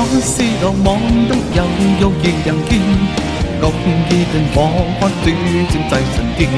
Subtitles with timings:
[0.00, 0.96] 可是流亡
[1.28, 1.62] 得有
[1.98, 2.78] 優異人見，
[3.60, 4.62] 樂意定火
[5.00, 6.48] 花轉轉制神經，